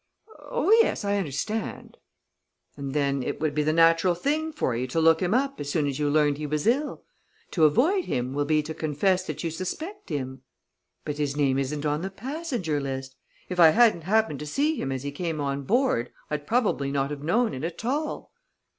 "Oh, 0.49 0.71
yes; 0.81 1.05
I 1.05 1.17
understand." 1.19 1.97
"And 2.75 2.95
then, 2.95 3.21
it 3.21 3.39
would 3.39 3.53
be 3.53 3.61
the 3.61 3.71
natural 3.71 4.15
thing 4.15 4.51
for 4.51 4.75
you 4.75 4.87
to 4.87 4.99
look 4.99 5.19
him 5.21 5.35
up 5.35 5.59
as 5.59 5.69
soon 5.69 5.85
as 5.85 5.99
you 5.99 6.09
learned 6.09 6.39
he 6.39 6.47
was 6.47 6.65
ill. 6.65 7.03
To 7.51 7.65
avoid 7.65 8.05
him 8.05 8.33
will 8.33 8.45
be 8.45 8.63
to 8.63 8.73
confess 8.73 9.21
that 9.27 9.43
you 9.43 9.51
suspect 9.51 10.09
him." 10.09 10.41
"But 11.05 11.19
his 11.19 11.37
name 11.37 11.59
isn't 11.59 11.85
on 11.85 12.01
the 12.01 12.09
passenger 12.09 12.79
list. 12.79 13.15
If 13.47 13.59
I 13.59 13.69
hadn't 13.69 14.05
happened 14.05 14.39
to 14.39 14.47
see 14.47 14.73
him 14.81 14.91
as 14.91 15.03
he 15.03 15.11
came 15.11 15.39
on 15.39 15.65
board, 15.65 16.09
I'd 16.31 16.47
probably 16.47 16.91
not 16.91 17.11
have 17.11 17.21
known 17.21 17.53
it 17.53 17.63
at 17.63 17.85
all." 17.85 18.31